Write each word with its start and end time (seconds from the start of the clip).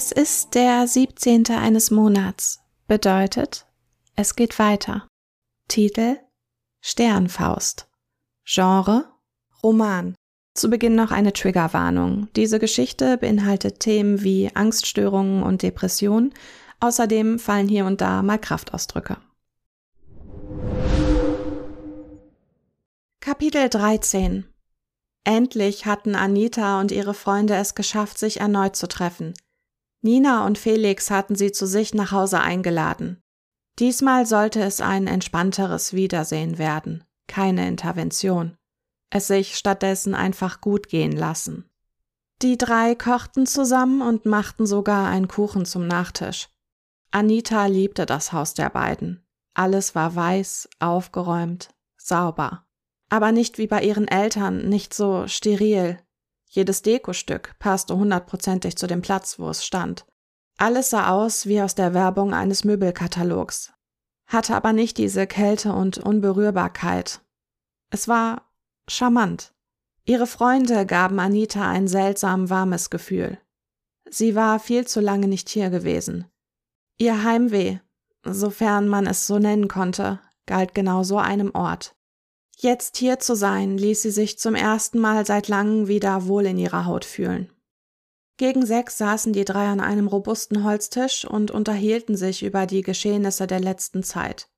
Es 0.00 0.12
ist 0.12 0.54
der 0.54 0.86
17. 0.86 1.46
eines 1.48 1.90
Monats. 1.90 2.60
Bedeutet, 2.86 3.66
es 4.14 4.36
geht 4.36 4.60
weiter. 4.60 5.08
Titel 5.66 6.18
Sternfaust. 6.80 7.88
Genre 8.44 9.12
Roman. 9.60 10.14
Zu 10.54 10.70
Beginn 10.70 10.94
noch 10.94 11.10
eine 11.10 11.32
Triggerwarnung. 11.32 12.28
Diese 12.36 12.60
Geschichte 12.60 13.18
beinhaltet 13.18 13.80
Themen 13.80 14.22
wie 14.22 14.54
Angststörungen 14.54 15.42
und 15.42 15.62
Depression. 15.62 16.32
Außerdem 16.78 17.40
fallen 17.40 17.66
hier 17.66 17.84
und 17.84 18.00
da 18.00 18.22
mal 18.22 18.38
Kraftausdrücke. 18.38 19.16
Kapitel 23.18 23.68
13 23.68 24.46
Endlich 25.24 25.86
hatten 25.86 26.14
Anita 26.14 26.80
und 26.80 26.92
ihre 26.92 27.14
Freunde 27.14 27.56
es 27.56 27.74
geschafft, 27.74 28.16
sich 28.16 28.38
erneut 28.38 28.76
zu 28.76 28.86
treffen. 28.86 29.34
Nina 30.02 30.46
und 30.46 30.58
Felix 30.58 31.10
hatten 31.10 31.34
sie 31.34 31.52
zu 31.52 31.66
sich 31.66 31.94
nach 31.94 32.12
Hause 32.12 32.40
eingeladen. 32.40 33.22
Diesmal 33.78 34.26
sollte 34.26 34.60
es 34.60 34.80
ein 34.80 35.06
entspannteres 35.06 35.92
Wiedersehen 35.92 36.58
werden, 36.58 37.04
keine 37.26 37.66
Intervention. 37.68 38.56
Es 39.10 39.26
sich 39.26 39.56
stattdessen 39.56 40.14
einfach 40.14 40.60
gut 40.60 40.88
gehen 40.88 41.12
lassen. 41.12 41.68
Die 42.42 42.58
drei 42.58 42.94
kochten 42.94 43.46
zusammen 43.46 44.02
und 44.02 44.26
machten 44.26 44.66
sogar 44.66 45.08
einen 45.08 45.28
Kuchen 45.28 45.64
zum 45.64 45.86
Nachtisch. 45.86 46.48
Anita 47.10 47.66
liebte 47.66 48.06
das 48.06 48.32
Haus 48.32 48.54
der 48.54 48.70
beiden. 48.70 49.24
Alles 49.54 49.94
war 49.94 50.14
weiß, 50.14 50.68
aufgeräumt, 50.78 51.70
sauber. 51.96 52.64
Aber 53.08 53.32
nicht 53.32 53.58
wie 53.58 53.66
bei 53.66 53.82
ihren 53.82 54.06
Eltern, 54.06 54.68
nicht 54.68 54.94
so 54.94 55.26
steril, 55.26 55.98
jedes 56.48 56.82
Dekostück 56.82 57.54
passte 57.58 57.96
hundertprozentig 57.96 58.76
zu 58.76 58.86
dem 58.86 59.02
Platz, 59.02 59.38
wo 59.38 59.48
es 59.50 59.64
stand. 59.64 60.06
Alles 60.56 60.90
sah 60.90 61.10
aus 61.10 61.46
wie 61.46 61.60
aus 61.60 61.74
der 61.74 61.94
Werbung 61.94 62.34
eines 62.34 62.64
Möbelkatalogs, 62.64 63.72
hatte 64.26 64.56
aber 64.56 64.72
nicht 64.72 64.98
diese 64.98 65.26
Kälte 65.26 65.72
und 65.72 65.98
Unberührbarkeit. 65.98 67.20
Es 67.90 68.08
war 68.08 68.50
charmant. 68.88 69.54
Ihre 70.04 70.26
Freunde 70.26 70.86
gaben 70.86 71.20
Anita 71.20 71.68
ein 71.68 71.86
seltsam 71.86 72.50
warmes 72.50 72.90
Gefühl. 72.90 73.38
Sie 74.10 74.34
war 74.34 74.58
viel 74.58 74.86
zu 74.86 75.00
lange 75.00 75.28
nicht 75.28 75.48
hier 75.48 75.70
gewesen. 75.70 76.26
Ihr 76.96 77.22
Heimweh, 77.22 77.78
sofern 78.24 78.88
man 78.88 79.06
es 79.06 79.26
so 79.26 79.38
nennen 79.38 79.68
konnte, 79.68 80.18
galt 80.46 80.74
genau 80.74 81.04
so 81.04 81.18
einem 81.18 81.54
Ort. 81.54 81.94
Jetzt 82.60 82.96
hier 82.96 83.20
zu 83.20 83.36
sein, 83.36 83.78
ließ 83.78 84.02
sie 84.02 84.10
sich 84.10 84.36
zum 84.36 84.56
ersten 84.56 84.98
Mal 84.98 85.24
seit 85.24 85.46
langem 85.46 85.86
wieder 85.86 86.26
wohl 86.26 86.44
in 86.44 86.58
ihrer 86.58 86.86
Haut 86.86 87.04
fühlen. 87.04 87.52
Gegen 88.36 88.66
sechs 88.66 88.98
saßen 88.98 89.32
die 89.32 89.44
drei 89.44 89.68
an 89.68 89.78
einem 89.78 90.08
robusten 90.08 90.64
Holztisch 90.64 91.24
und 91.24 91.52
unterhielten 91.52 92.16
sich 92.16 92.42
über 92.42 92.66
die 92.66 92.82
Geschehnisse 92.82 93.46
der 93.46 93.60
letzten 93.60 94.02
Zeit. 94.02 94.48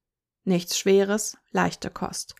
Nichts 0.45 0.79
Schweres, 0.79 1.37
leichte 1.51 1.91
Kost. 1.91 2.37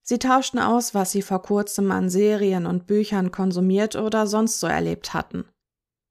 Sie 0.00 0.18
tauschten 0.18 0.58
aus, 0.58 0.94
was 0.94 1.12
sie 1.12 1.22
vor 1.22 1.42
kurzem 1.42 1.90
an 1.92 2.08
Serien 2.08 2.64
und 2.64 2.86
Büchern 2.86 3.30
konsumiert 3.30 3.94
oder 3.94 4.26
sonst 4.26 4.58
so 4.58 4.66
erlebt 4.66 5.12
hatten. 5.12 5.44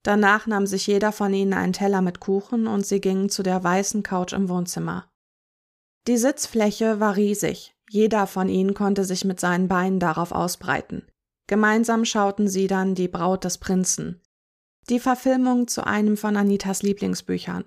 Danach 0.03 0.45
nahm 0.45 0.67
sich 0.67 0.85
jeder 0.85 1.11
von 1.11 1.33
ihnen 1.33 1.53
einen 1.53 1.73
Teller 1.73 2.01
mit 2.01 2.19
Kuchen 2.19 2.67
und 2.67 2.85
sie 2.85 3.01
gingen 3.01 3.29
zu 3.29 3.41
der 3.41 3.63
weißen 3.63 4.03
Couch 4.03 4.33
im 4.33 4.49
Wohnzimmer. 4.49 5.11
Die 6.07 6.17
Sitzfläche 6.17 6.99
war 6.99 7.15
riesig, 7.15 7.75
jeder 7.91 8.25
von 8.25 8.47
ihnen 8.47 8.73
konnte 8.73 9.03
sich 9.03 9.25
mit 9.25 9.41
seinen 9.41 9.67
Beinen 9.67 9.99
darauf 9.99 10.31
ausbreiten. 10.31 11.05
Gemeinsam 11.47 12.05
schauten 12.05 12.47
sie 12.47 12.67
dann 12.67 12.95
Die 12.95 13.09
Braut 13.09 13.43
des 13.43 13.57
Prinzen, 13.57 14.21
die 14.89 14.99
Verfilmung 14.99 15.67
zu 15.67 15.85
einem 15.85 16.15
von 16.15 16.37
Anitas 16.37 16.83
Lieblingsbüchern. 16.83 17.65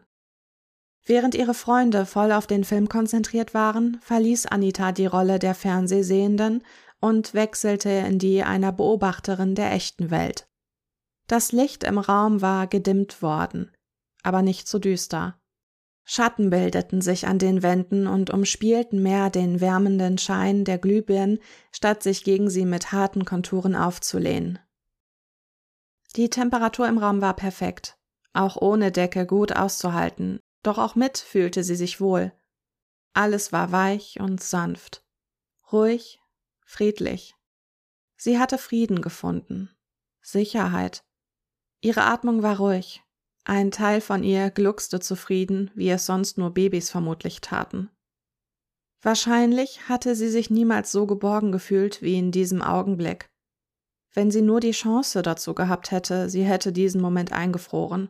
Während 1.05 1.35
ihre 1.35 1.53
Freunde 1.53 2.07
voll 2.07 2.33
auf 2.33 2.47
den 2.47 2.65
Film 2.65 2.89
konzentriert 2.89 3.53
waren, 3.53 3.99
verließ 4.01 4.47
Anita 4.47 4.93
die 4.93 5.05
Rolle 5.05 5.39
der 5.39 5.55
Fernsehsehenden 5.55 6.65
und 7.01 7.35
wechselte 7.35 7.91
in 7.91 8.19
die 8.19 8.43
einer 8.43 8.73
Beobachterin 8.73 9.55
der 9.55 9.73
echten 9.73 10.11
Welt. 10.11 10.49
Das 11.27 11.53
Licht 11.53 11.85
im 11.85 11.99
Raum 11.99 12.41
war 12.41 12.67
gedimmt 12.67 13.21
worden, 13.21 13.73
aber 14.23 14.41
nicht 14.41 14.69
so 14.69 14.79
düster. 14.79 15.39
Schatten 16.05 16.51
bildeten 16.51 17.01
sich 17.01 17.27
an 17.27 17.39
den 17.39 17.63
Wänden 17.63 18.07
und 18.07 18.31
umspielten 18.31 19.03
mehr 19.03 19.31
den 19.31 19.61
wärmenden 19.61 20.19
Schein 20.19 20.65
der 20.65 20.79
Glühbirnen, 20.79 21.39
statt 21.73 22.03
sich 22.03 22.25
gegen 22.25 22.51
sie 22.51 22.67
mit 22.67 22.93
harten 22.93 23.25
Konturen 23.25 23.75
aufzulehnen. 23.75 24.59
Die 26.17 26.29
Temperatur 26.29 26.87
im 26.89 26.99
Raum 26.99 27.23
war 27.23 27.35
perfekt, 27.35 27.97
auch 28.35 28.57
ohne 28.57 28.93
Decke 28.93 29.27
gut 29.27 29.53
auszuhalten, 29.53 30.41
doch 30.63 30.79
auch 30.79 30.95
mit 30.95 31.19
fühlte 31.19 31.65
sie 31.65 31.77
sich 31.77 32.01
wohl. 32.01 32.33
Alles 33.15 33.53
war 33.53 33.73
weich 33.73 34.21
und 34.21 34.43
sanft, 34.43 35.05
ruhig, 35.73 36.21
friedlich. 36.65 37.35
Sie 38.17 38.39
hatte 38.39 38.59
Frieden 38.59 39.01
gefunden, 39.01 39.71
Sicherheit. 40.21 41.05
Ihre 41.81 42.05
Atmung 42.05 42.43
war 42.43 42.59
ruhig, 42.59 43.04
ein 43.45 43.71
Teil 43.71 44.01
von 44.01 44.23
ihr 44.23 44.51
gluckste 44.51 45.01
zufrieden, 45.01 45.71
wie 45.75 45.91
es 45.91 46.07
sonst 46.07 46.39
nur 46.39 46.51
Babys 46.51 46.91
vermutlich 46.91 47.41
taten. 47.41 47.91
Wahrscheinlich 49.03 49.89
hatte 49.89 50.15
sie 50.15 50.31
sich 50.31 50.49
niemals 50.49 50.91
so 50.91 51.07
geborgen 51.07 51.53
gefühlt 51.53 52.01
wie 52.01 52.19
in 52.19 52.33
diesem 52.33 52.63
Augenblick. 52.63 53.31
Wenn 54.15 54.31
sie 54.31 54.41
nur 54.41 54.61
die 54.61 54.71
Chance 54.71 55.21
dazu 55.21 55.55
gehabt 55.55 55.91
hätte, 55.91 56.31
sie 56.31 56.45
hätte 56.45 56.73
diesen 56.73 57.03
Moment 57.03 57.33
eingefroren, 57.33 58.09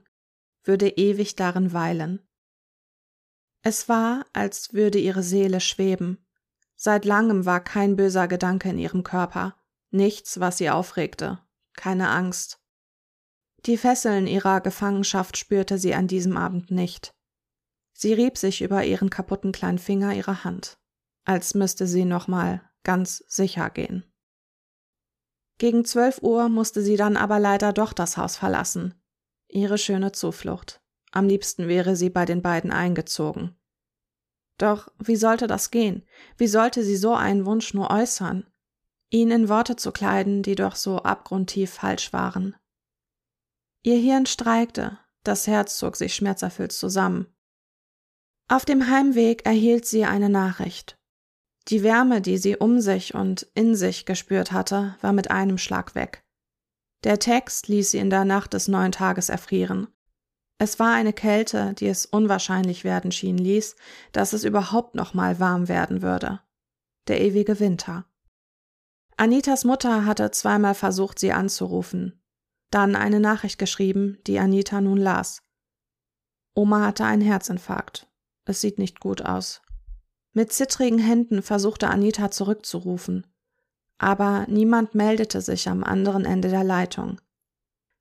würde 0.62 0.88
ewig 0.88 1.34
darin 1.34 1.72
weilen. 1.72 2.22
Es 3.62 3.88
war, 3.88 4.26
als 4.32 4.72
würde 4.72 4.98
ihre 4.98 5.22
Seele 5.22 5.60
schweben. 5.60 6.24
Seit 6.76 7.04
langem 7.04 7.44
war 7.44 7.64
kein 7.64 7.96
böser 7.96 8.28
Gedanke 8.28 8.68
in 8.68 8.78
ihrem 8.78 9.02
Körper, 9.02 9.56
nichts, 9.90 10.38
was 10.38 10.58
sie 10.58 10.70
aufregte, 10.70 11.40
keine 11.74 12.10
Angst, 12.10 12.60
die 13.66 13.76
Fesseln 13.76 14.26
ihrer 14.26 14.60
Gefangenschaft 14.60 15.36
spürte 15.36 15.78
sie 15.78 15.94
an 15.94 16.06
diesem 16.06 16.36
Abend 16.36 16.70
nicht. 16.70 17.14
Sie 17.92 18.12
rieb 18.12 18.36
sich 18.36 18.60
über 18.60 18.84
ihren 18.84 19.10
kaputten 19.10 19.52
kleinen 19.52 19.78
Finger 19.78 20.14
ihre 20.14 20.44
Hand, 20.44 20.78
als 21.25 21.54
müsste 21.54 21.86
sie 21.86 22.04
nochmal 22.04 22.60
ganz 22.82 23.25
sicher 23.28 23.70
gehen. 23.70 24.04
Gegen 25.58 25.84
zwölf 25.84 26.20
Uhr 26.20 26.48
musste 26.48 26.82
sie 26.82 26.97
dann 26.97 27.16
aber 27.16 27.38
leider 27.38 27.72
doch 27.72 27.92
das 27.92 28.16
Haus 28.16 28.36
verlassen. 28.36 28.94
Ihre 29.48 29.78
schöne 29.78 30.12
Zuflucht. 30.12 30.82
Am 31.12 31.28
liebsten 31.28 31.69
wäre 31.69 31.94
sie 31.94 32.10
bei 32.10 32.25
den 32.25 32.42
beiden 32.42 32.72
eingezogen. 32.72 33.56
Doch 34.58 34.88
wie 34.98 35.16
sollte 35.16 35.46
das 35.46 35.70
gehen? 35.70 36.04
Wie 36.36 36.48
sollte 36.48 36.82
sie 36.82 36.96
so 36.96 37.14
einen 37.14 37.46
Wunsch 37.46 37.72
nur 37.72 37.91
äußern? 37.91 38.46
Ihn 39.10 39.31
in 39.31 39.48
Worte 39.48 39.76
zu 39.76 39.92
kleiden, 39.92 40.42
die 40.42 40.56
doch 40.56 40.75
so 40.75 40.98
abgrundtief 40.98 41.70
falsch 41.70 42.12
waren. 42.12 42.56
Ihr 43.86 43.98
Hirn 43.98 44.24
streikte, 44.24 44.98
das 45.24 45.46
Herz 45.46 45.76
zog 45.76 45.96
sich 45.96 46.14
schmerzerfüllt 46.14 46.72
zusammen. 46.72 47.26
Auf 48.48 48.64
dem 48.64 48.88
Heimweg 48.88 49.44
erhielt 49.44 49.84
sie 49.84 50.06
eine 50.06 50.30
Nachricht. 50.30 50.98
Die 51.68 51.82
Wärme, 51.82 52.22
die 52.22 52.38
sie 52.38 52.56
um 52.56 52.80
sich 52.80 53.14
und 53.14 53.42
in 53.54 53.74
sich 53.74 54.06
gespürt 54.06 54.52
hatte, 54.52 54.96
war 55.02 55.12
mit 55.12 55.30
einem 55.30 55.58
Schlag 55.58 55.94
weg. 55.94 56.24
Der 57.04 57.18
Text 57.18 57.68
ließ 57.68 57.90
sie 57.90 57.98
in 57.98 58.08
der 58.08 58.24
Nacht 58.24 58.54
des 58.54 58.68
neuen 58.68 58.92
Tages 58.92 59.28
erfrieren. 59.28 59.88
Es 60.56 60.78
war 60.78 60.94
eine 60.94 61.12
Kälte, 61.12 61.75
die 61.75 61.87
es 61.87 62.06
unwahrscheinlich 62.06 62.84
werden 62.84 63.12
schien 63.12 63.37
ließ, 63.37 63.76
dass 64.12 64.32
es 64.32 64.44
überhaupt 64.44 64.94
noch 64.94 65.12
mal 65.12 65.40
warm 65.40 65.69
werden 65.69 66.00
würde. 66.00 66.40
Der 67.06 67.20
ewige 67.20 67.60
Winter. 67.60 68.06
Anitas 69.19 69.64
Mutter 69.64 70.06
hatte 70.06 70.30
zweimal 70.30 70.75
versucht, 70.75 71.19
sie 71.19 71.32
anzurufen, 71.32 72.24
dann 72.75 72.97
eine 72.97 73.21
Nachricht 73.21 73.59
geschrieben, 73.59 74.19
die 74.26 74.38
Anita 74.38 74.81
nun 74.81 74.99
las. 74.99 75.43
Oma 76.55 76.87
hatte 76.87 77.05
einen 77.05 77.23
Herzinfarkt. 77.23 78.09
Es 78.44 78.61
sieht 78.61 78.79
nicht 78.79 79.00
gut 79.00 79.23
aus. 79.23 79.62
Mit 80.32 80.53
zittrigen 80.53 80.99
Händen 80.99 81.43
versuchte 81.43 81.88
Anita 81.88 82.31
zurückzurufen, 82.31 83.26
aber 83.99 84.47
niemand 84.49 84.94
meldete 84.94 85.41
sich 85.41 85.69
am 85.69 85.85
anderen 85.85 86.25
Ende 86.25 86.49
der 86.49 86.65
Leitung. 86.65 87.21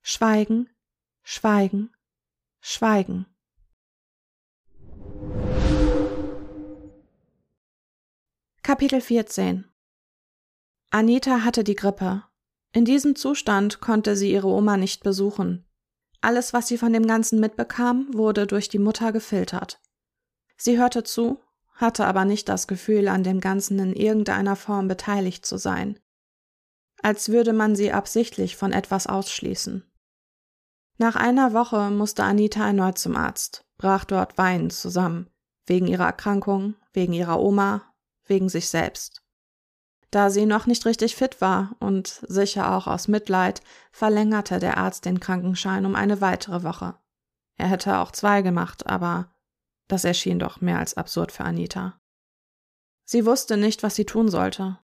Schweigen, 0.02 0.68
Schweigen, 1.22 1.90
Schweigen. 2.60 3.26
Kapitel 8.62 9.00
14 9.00 9.66
Anita 10.90 11.44
hatte 11.44 11.62
die 11.62 11.76
Grippe 11.76 12.24
in 12.74 12.84
diesem 12.84 13.14
Zustand 13.14 13.80
konnte 13.80 14.16
sie 14.16 14.32
ihre 14.32 14.48
Oma 14.48 14.76
nicht 14.76 15.04
besuchen. 15.04 15.64
Alles, 16.20 16.52
was 16.52 16.66
sie 16.66 16.76
von 16.76 16.92
dem 16.92 17.06
Ganzen 17.06 17.38
mitbekam, 17.38 18.08
wurde 18.12 18.48
durch 18.48 18.68
die 18.68 18.80
Mutter 18.80 19.12
gefiltert. 19.12 19.80
Sie 20.56 20.76
hörte 20.76 21.04
zu, 21.04 21.40
hatte 21.74 22.04
aber 22.04 22.24
nicht 22.24 22.48
das 22.48 22.66
Gefühl, 22.66 23.06
an 23.06 23.22
dem 23.22 23.40
Ganzen 23.40 23.78
in 23.78 23.92
irgendeiner 23.92 24.56
Form 24.56 24.88
beteiligt 24.88 25.46
zu 25.46 25.56
sein. 25.56 26.00
Als 27.00 27.28
würde 27.28 27.52
man 27.52 27.76
sie 27.76 27.92
absichtlich 27.92 28.56
von 28.56 28.72
etwas 28.72 29.06
ausschließen. 29.06 29.88
Nach 30.98 31.14
einer 31.14 31.52
Woche 31.52 31.90
musste 31.90 32.24
Anita 32.24 32.66
erneut 32.66 32.98
zum 32.98 33.14
Arzt, 33.14 33.64
brach 33.76 34.04
dort 34.04 34.36
weinend 34.36 34.72
zusammen, 34.72 35.30
wegen 35.66 35.86
ihrer 35.86 36.06
Erkrankung, 36.06 36.74
wegen 36.92 37.12
ihrer 37.12 37.40
Oma, 37.40 37.94
wegen 38.24 38.48
sich 38.48 38.68
selbst. 38.68 39.23
Da 40.14 40.30
sie 40.30 40.46
noch 40.46 40.66
nicht 40.66 40.86
richtig 40.86 41.16
fit 41.16 41.40
war 41.40 41.74
und 41.80 42.22
sicher 42.28 42.76
auch 42.76 42.86
aus 42.86 43.08
Mitleid, 43.08 43.62
verlängerte 43.90 44.60
der 44.60 44.78
Arzt 44.78 45.06
den 45.06 45.18
Krankenschein 45.18 45.84
um 45.84 45.96
eine 45.96 46.20
weitere 46.20 46.62
Woche. 46.62 46.94
Er 47.56 47.66
hätte 47.66 47.98
auch 47.98 48.12
zwei 48.12 48.40
gemacht, 48.40 48.86
aber 48.86 49.34
das 49.88 50.04
erschien 50.04 50.38
doch 50.38 50.60
mehr 50.60 50.78
als 50.78 50.96
absurd 50.96 51.32
für 51.32 51.42
Anita. 51.42 52.00
Sie 53.04 53.26
wusste 53.26 53.56
nicht, 53.56 53.82
was 53.82 53.96
sie 53.96 54.04
tun 54.04 54.28
sollte. 54.28 54.78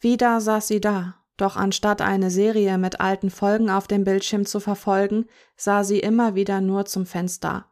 Wieder 0.00 0.40
saß 0.40 0.66
sie 0.66 0.80
da, 0.80 1.14
doch 1.36 1.54
anstatt 1.54 2.02
eine 2.02 2.32
Serie 2.32 2.76
mit 2.76 3.00
alten 3.00 3.30
Folgen 3.30 3.70
auf 3.70 3.86
dem 3.86 4.02
Bildschirm 4.02 4.46
zu 4.46 4.58
verfolgen, 4.58 5.26
sah 5.56 5.84
sie 5.84 6.00
immer 6.00 6.34
wieder 6.34 6.60
nur 6.60 6.86
zum 6.86 7.06
Fenster. 7.06 7.70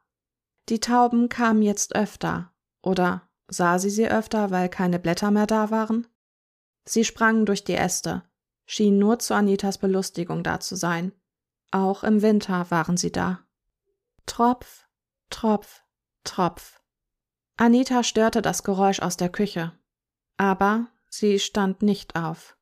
Die 0.69 0.79
Tauben 0.79 1.29
kamen 1.29 1.63
jetzt 1.63 1.97
öfter, 1.97 2.53
oder 2.83 3.29
sah 3.49 3.81
sie 3.81 3.91
sie 3.91 4.09
öfter, 4.09 4.53
weil 4.53 4.69
keine 4.69 5.01
Blätter 5.01 5.33
mehr 5.33 5.49
da 5.49 5.73
waren? 5.73 6.07
Sie 6.85 7.05
sprangen 7.05 7.47
durch 7.47 7.65
die 7.65 7.75
Äste, 7.75 8.23
schien 8.67 8.99
nur 8.99 9.19
zu 9.19 9.35
Anitas 9.35 9.79
Belustigung 9.79 10.43
da 10.43 10.61
zu 10.61 10.77
sein. 10.77 11.13
Auch 11.71 12.05
im 12.05 12.23
Winter 12.23 12.71
waren 12.71 12.97
sie 12.97 13.11
da. 13.11 13.45
Tropf, 14.27 14.87
Tropf, 15.31 15.83
Tropf. 16.25 16.81
Anita 17.57 18.03
störte 18.03 18.43
das 18.43 18.63
Geräusch 18.63 19.01
aus 19.01 19.17
der 19.17 19.29
Küche, 19.29 19.79
aber 20.37 20.89
sie 21.09 21.39
stand 21.39 21.83
nicht 21.83 22.17
auf. 22.17 22.57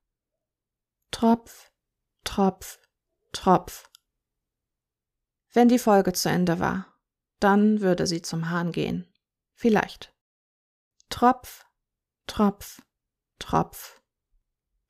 Tropf, 1.10 1.70
Tropf, 2.24 2.78
Tropf. 3.32 3.90
Wenn 5.52 5.68
die 5.68 5.78
Folge 5.78 6.12
zu 6.12 6.28
Ende 6.28 6.58
war, 6.60 6.86
dann 7.40 7.80
würde 7.80 8.06
sie 8.06 8.22
zum 8.22 8.50
Hahn 8.50 8.72
gehen. 8.72 9.12
Vielleicht. 9.54 10.14
Tropf, 11.08 11.66
Tropf, 12.26 12.82
Tropf. 13.38 14.01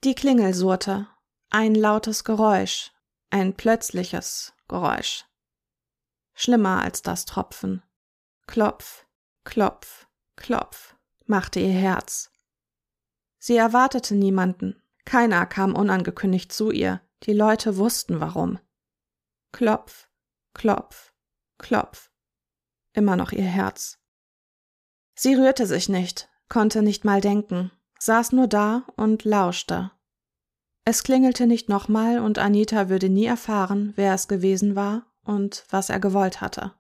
Die 0.05 0.17
Klingel 0.17 0.53
surrte. 0.53 1.07
Ein 1.49 1.77
lautes 1.77 2.25
Geräusch, 2.25 2.91
ein 3.31 3.55
plötzliches 3.55 4.53
Geräusch. 4.67 5.27
Schlimmer 6.35 6.83
als 6.83 7.03
das 7.03 7.25
Tropfen. 7.25 7.85
Klopf, 8.49 9.07
klopf, 9.45 10.09
klopf, 10.35 10.97
machte 11.27 11.61
ihr 11.61 11.73
Herz. 11.73 12.33
Sie 13.39 13.57
erwartete 13.57 14.17
niemanden. 14.17 14.83
Keiner 15.05 15.47
kam 15.47 15.77
unangekündigt 15.77 16.53
zu 16.53 16.73
ihr. 16.73 17.01
Die 17.23 17.33
Leute 17.33 17.77
wussten 17.77 18.19
warum. 18.19 18.59
Klopf, 19.53 20.09
klopf, 20.53 21.15
klopf. 21.59 22.11
Immer 22.93 23.15
noch 23.15 23.31
ihr 23.31 23.45
Herz. 23.45 24.01
Sie 25.15 25.35
rührte 25.35 25.69
sich 25.69 25.89
nicht, 25.89 26.29
konnte 26.49 26.83
nicht 26.83 27.05
mal 27.05 27.21
denken, 27.21 27.71
saß 28.05 28.33
nur 28.33 28.49
da 28.49 28.83
und 28.97 29.25
lauschte. 29.25 29.93
Es 30.85 31.05
klingelte 31.05 31.47
nicht 31.47 31.69
nochmal 31.69 32.19
und 32.19 32.41
Anita 32.41 32.89
würde 32.89 33.09
nie 33.09 33.27
erfahren, 33.27 33.93
wer 33.95 34.15
es 34.15 34.27
gewesen 34.27 34.75
war 34.75 35.07
und 35.23 35.65
was 35.71 35.89
er 35.89 36.01
gewollt 36.01 36.41
hatte. 36.41 36.73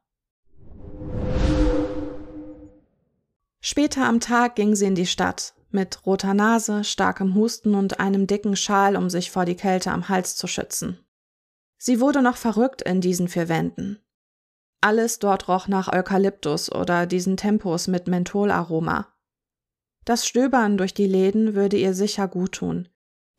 Später 3.60 4.04
am 4.06 4.18
Tag 4.18 4.56
ging 4.56 4.74
sie 4.74 4.86
in 4.86 4.96
die 4.96 5.06
Stadt, 5.06 5.54
mit 5.70 6.04
roter 6.04 6.34
Nase, 6.34 6.82
starkem 6.82 7.36
Husten 7.36 7.76
und 7.76 8.00
einem 8.00 8.26
dicken 8.26 8.56
Schal, 8.56 8.96
um 8.96 9.08
sich 9.08 9.30
vor 9.30 9.44
die 9.44 9.54
Kälte 9.54 9.92
am 9.92 10.08
Hals 10.08 10.34
zu 10.34 10.48
schützen. 10.48 10.98
Sie 11.78 12.00
wurde 12.00 12.22
noch 12.22 12.36
verrückt 12.36 12.82
in 12.82 13.00
diesen 13.00 13.28
vier 13.28 13.48
Wänden. 13.48 14.00
Alles 14.80 15.20
dort 15.20 15.46
roch 15.46 15.68
nach 15.68 15.92
Eukalyptus 15.92 16.72
oder 16.72 17.06
diesen 17.06 17.36
Tempos 17.36 17.86
mit 17.86 18.08
Mentholaroma. 18.08 19.06
Das 20.04 20.26
Stöbern 20.26 20.76
durch 20.76 20.94
die 20.94 21.06
Läden 21.06 21.54
würde 21.54 21.76
ihr 21.76 21.94
sicher 21.94 22.28
gut 22.28 22.52
tun. 22.52 22.88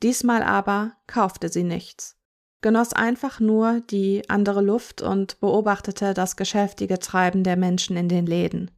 Diesmal 0.01 0.44
aber 0.44 0.94
kaufte 1.07 1.50
sie 1.50 1.63
nichts, 1.63 2.18
genoss 2.62 2.94
einfach 2.94 3.39
nur 3.39 3.81
die 3.89 4.30
andere 4.30 4.62
Luft 4.62 5.01
und 5.01 5.39
beobachtete 5.39 6.13
das 6.13 6.36
geschäftige 6.36 7.00
Treiben 7.00 7.44
der 7.44 7.57
Menschen 7.57 7.95
in 7.98 8.10
den 8.10 8.25
Läden. 8.25 8.71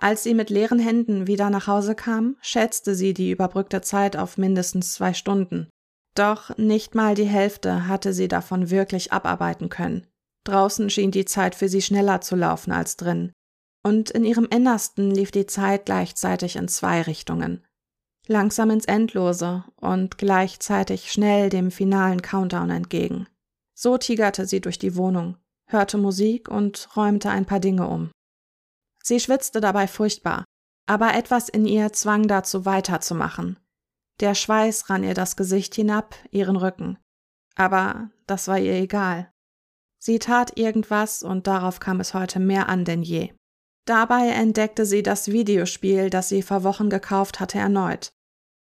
Als 0.00 0.22
sie 0.22 0.32
mit 0.32 0.48
leeren 0.48 0.78
Händen 0.78 1.26
wieder 1.26 1.50
nach 1.50 1.66
Hause 1.66 1.94
kam, 1.94 2.36
schätzte 2.40 2.94
sie 2.94 3.12
die 3.12 3.30
überbrückte 3.30 3.82
Zeit 3.82 4.16
auf 4.16 4.38
mindestens 4.38 4.94
zwei 4.94 5.12
Stunden. 5.12 5.68
Doch 6.14 6.56
nicht 6.56 6.94
mal 6.94 7.14
die 7.14 7.26
Hälfte 7.26 7.86
hatte 7.86 8.14
sie 8.14 8.26
davon 8.26 8.70
wirklich 8.70 9.12
abarbeiten 9.12 9.68
können. 9.68 10.06
Draußen 10.44 10.88
schien 10.88 11.10
die 11.10 11.26
Zeit 11.26 11.54
für 11.54 11.68
sie 11.68 11.82
schneller 11.82 12.22
zu 12.22 12.34
laufen 12.34 12.72
als 12.72 12.96
drin. 12.96 13.32
Und 13.82 14.10
in 14.10 14.24
ihrem 14.24 14.46
Innersten 14.46 15.10
lief 15.10 15.30
die 15.30 15.46
Zeit 15.46 15.86
gleichzeitig 15.86 16.56
in 16.56 16.68
zwei 16.68 17.02
Richtungen. 17.02 17.64
Langsam 18.26 18.70
ins 18.70 18.84
Endlose 18.84 19.64
und 19.76 20.18
gleichzeitig 20.18 21.10
schnell 21.10 21.48
dem 21.48 21.70
finalen 21.70 22.22
Countdown 22.22 22.70
entgegen. 22.70 23.26
So 23.74 23.96
tigerte 23.96 24.46
sie 24.46 24.60
durch 24.60 24.78
die 24.78 24.96
Wohnung, 24.96 25.38
hörte 25.66 25.96
Musik 25.96 26.48
und 26.48 26.94
räumte 26.96 27.30
ein 27.30 27.46
paar 27.46 27.60
Dinge 27.60 27.88
um. 27.88 28.10
Sie 29.02 29.18
schwitzte 29.18 29.60
dabei 29.60 29.88
furchtbar, 29.88 30.44
aber 30.86 31.14
etwas 31.14 31.48
in 31.48 31.64
ihr 31.64 31.92
zwang 31.92 32.28
dazu 32.28 32.66
weiterzumachen. 32.66 33.58
Der 34.20 34.34
Schweiß 34.34 34.90
rann 34.90 35.02
ihr 35.02 35.14
das 35.14 35.34
Gesicht 35.34 35.74
hinab, 35.74 36.14
ihren 36.30 36.56
Rücken. 36.56 36.98
Aber 37.56 38.10
das 38.26 38.48
war 38.48 38.58
ihr 38.58 38.74
egal. 38.74 39.32
Sie 39.98 40.18
tat 40.18 40.58
irgendwas 40.58 41.22
und 41.22 41.46
darauf 41.46 41.80
kam 41.80 42.00
es 42.00 42.12
heute 42.12 42.38
mehr 42.38 42.68
an 42.68 42.84
denn 42.84 43.02
je. 43.02 43.32
Dabei 43.84 44.28
entdeckte 44.28 44.86
sie 44.86 45.02
das 45.02 45.28
Videospiel, 45.28 46.10
das 46.10 46.28
sie 46.28 46.42
vor 46.42 46.64
Wochen 46.64 46.90
gekauft 46.90 47.40
hatte, 47.40 47.58
erneut. 47.58 48.12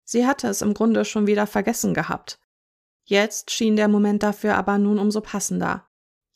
Sie 0.04 0.26
hatte 0.26 0.48
es 0.48 0.62
im 0.62 0.74
Grunde 0.74 1.04
schon 1.04 1.26
wieder 1.26 1.46
vergessen 1.46 1.94
gehabt. 1.94 2.38
Jetzt 3.04 3.50
schien 3.50 3.76
der 3.76 3.88
Moment 3.88 4.22
dafür 4.22 4.56
aber 4.56 4.78
nun 4.78 4.98
umso 4.98 5.20
passender. 5.20 5.88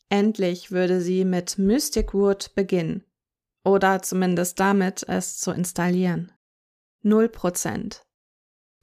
Endlich 0.09 0.71
würde 0.71 1.01
sie 1.01 1.25
mit 1.25 1.57
Mystic 1.57 2.13
Wood 2.13 2.53
beginnen. 2.55 3.03
Oder 3.63 4.01
zumindest 4.01 4.59
damit, 4.59 5.03
es 5.07 5.39
zu 5.39 5.51
installieren. 5.51 6.31
Null 7.01 7.29
Prozent. 7.29 8.05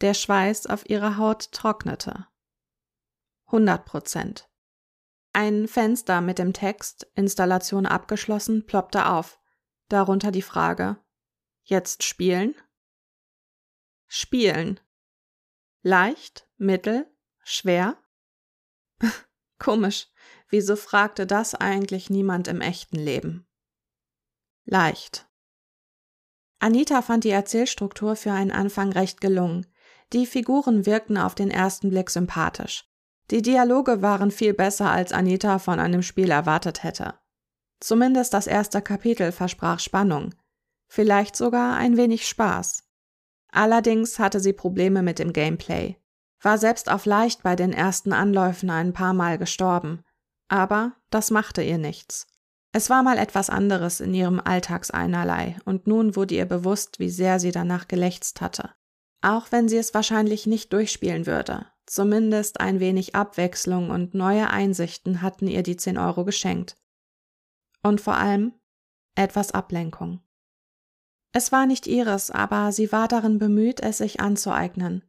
Der 0.01 0.15
Schweiß 0.15 0.67
auf 0.67 0.89
ihrer 0.89 1.17
Haut 1.17 1.51
trocknete. 1.53 2.27
100 3.47 3.85
Prozent. 3.85 4.49
Ein 5.33 5.69
Fenster 5.69 6.21
mit 6.21 6.39
dem 6.39 6.53
Text 6.53 7.07
Installation 7.15 7.87
abgeschlossen 7.87 8.67
ploppte 8.67 9.07
auf. 9.07 9.41
Darunter 9.89 10.31
die 10.31 10.43
Frage 10.43 10.99
Jetzt 11.63 12.05
spielen? 12.05 12.55
Spielen. 14.07 14.79
Leicht, 15.83 16.49
mittel, 16.57 17.11
schwer? 17.43 17.97
Komisch. 19.59 20.09
Wieso 20.49 20.77
fragte 20.77 21.27
das 21.27 21.57
eigentlich 21.57 22.09
niemand 22.09 22.47
im 22.47 22.61
echten 22.61 22.97
Leben? 22.97 23.47
leicht. 24.67 25.29
Anita 26.59 27.01
fand 27.03 27.25
die 27.25 27.31
Erzählstruktur 27.31 28.17
für 28.17 28.33
einen 28.33 28.51
Anfang 28.51 28.93
recht 28.93 29.21
gelungen. 29.21 29.67
Die 30.13 30.27
Figuren 30.27 30.87
wirkten 30.87 31.17
auf 31.17 31.35
den 31.35 31.51
ersten 31.51 31.91
Blick 31.91 32.11
sympathisch. 32.11 32.89
Die 33.31 33.43
Dialoge 33.43 34.03
waren 34.03 34.31
viel 34.31 34.55
besser, 34.55 34.91
als 34.91 35.13
Anita 35.13 35.59
von 35.59 35.81
einem 35.81 36.03
Spiel 36.03 36.31
erwartet 36.31 36.83
hätte. 36.83 37.15
Zumindest 37.81 38.35
das 38.35 38.47
erste 38.47 38.81
Kapitel 38.83 39.33
versprach 39.33 39.81
Spannung, 39.81 40.35
vielleicht 40.89 41.37
sogar 41.37 41.77
ein 41.77 41.97
wenig 41.97 42.27
Spaß. 42.27 42.85
Allerdings 43.53 44.19
hatte 44.19 44.41
sie 44.41 44.53
Probleme 44.53 45.03
mit 45.03 45.19
dem 45.19 45.33
Gameplay, 45.33 45.97
war 46.41 46.59
selbst 46.59 46.91
auf 46.91 47.07
leicht 47.07 47.43
bei 47.43 47.57
den 47.57 47.73
ersten 47.73 48.13
Anläufen 48.13 48.71
ein 48.71 48.93
paar 48.93 49.15
Mal 49.15 49.39
gestorben, 49.39 50.03
aber 50.49 50.93
das 51.11 51.31
machte 51.31 51.63
ihr 51.63 51.79
nichts. 51.79 52.27
Es 52.73 52.91
war 52.91 53.03
mal 53.03 53.17
etwas 53.17 53.49
anderes 53.49 54.01
in 54.01 54.13
ihrem 54.13 54.39
Alltagseinerlei, 54.39 55.57
und 55.65 55.87
nun 55.87 56.15
wurde 56.15 56.35
ihr 56.35 56.45
bewusst, 56.45 56.99
wie 56.99 57.09
sehr 57.09 57.41
sie 57.41 57.51
danach 57.51 57.89
gelächzt 57.89 58.43
hatte. 58.43 58.71
Auch 59.23 59.51
wenn 59.51 59.67
sie 59.67 59.79
es 59.79 59.95
wahrscheinlich 59.95 60.47
nicht 60.47 60.73
durchspielen 60.75 61.27
würde. 61.27 61.67
Zumindest 61.87 62.61
ein 62.61 62.79
wenig 62.79 63.15
Abwechslung 63.15 63.91
und 63.91 64.15
neue 64.15 64.51
Einsichten 64.51 65.23
hatten 65.23 65.47
ihr 65.47 65.63
die 65.63 65.77
10 65.77 65.97
Euro 65.97 66.25
geschenkt. 66.25 66.77
Und 67.87 68.01
vor 68.01 68.17
allem 68.17 68.53
etwas 69.15 69.53
Ablenkung. 69.53 70.21
Es 71.31 71.53
war 71.53 71.67
nicht 71.67 71.87
ihres, 71.87 72.33
aber 72.33 72.73
sie 72.73 72.91
war 72.91 73.07
darin 73.07 73.39
bemüht, 73.39 73.79
es 73.79 73.99
sich 73.99 74.19
anzueignen. 74.19 75.05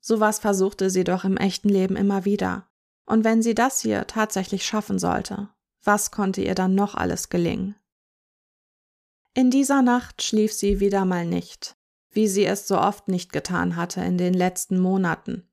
Sowas 0.00 0.38
versuchte 0.38 0.90
sie 0.90 1.04
doch 1.04 1.24
im 1.24 1.38
echten 1.38 1.70
Leben 1.70 1.96
immer 1.96 2.26
wieder. 2.26 2.68
Und 3.06 3.24
wenn 3.24 3.40
sie 3.40 3.54
das 3.54 3.80
hier 3.80 4.06
tatsächlich 4.06 4.66
schaffen 4.66 4.98
sollte, 4.98 5.48
was 5.82 6.10
konnte 6.10 6.42
ihr 6.42 6.54
dann 6.54 6.74
noch 6.74 6.94
alles 6.94 7.30
gelingen? 7.30 7.74
In 9.32 9.50
dieser 9.50 9.80
Nacht 9.80 10.20
schlief 10.20 10.52
sie 10.52 10.78
wieder 10.78 11.06
mal 11.06 11.24
nicht, 11.24 11.74
wie 12.10 12.28
sie 12.28 12.44
es 12.44 12.68
so 12.68 12.78
oft 12.78 13.08
nicht 13.08 13.32
getan 13.32 13.76
hatte 13.76 14.02
in 14.02 14.18
den 14.18 14.34
letzten 14.34 14.78
Monaten. 14.78 15.48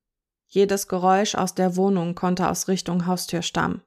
Jedes 0.46 0.86
Geräusch 0.86 1.34
aus 1.34 1.54
der 1.54 1.76
Wohnung 1.76 2.14
konnte 2.14 2.50
aus 2.50 2.68
Richtung 2.68 3.06
Haustür 3.06 3.40
stammen. 3.40 3.80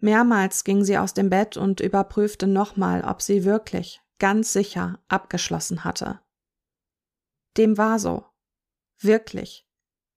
Mehrmals 0.00 0.64
ging 0.64 0.82
sie 0.82 0.96
aus 0.96 1.12
dem 1.12 1.28
Bett 1.28 1.56
und 1.56 1.80
überprüfte 1.80 2.46
nochmal, 2.46 3.04
ob 3.04 3.20
sie 3.20 3.44
wirklich, 3.44 4.00
ganz 4.18 4.52
sicher, 4.52 4.98
abgeschlossen 5.08 5.84
hatte. 5.84 6.20
Dem 7.56 7.76
war 7.76 7.98
so. 7.98 8.24
Wirklich. 8.98 9.66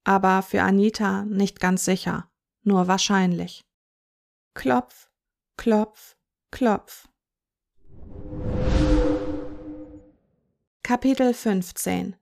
Aber 0.06 0.42
für 0.42 0.62
Anita 0.62 1.24
nicht 1.26 1.60
ganz 1.60 1.86
sicher, 1.86 2.30
nur 2.64 2.88
wahrscheinlich. 2.88 3.62
Klopf, 4.54 5.10
klopf, 5.58 6.16
klopf. 6.52 7.08
Kapitel 10.84 11.34
15 11.34 12.18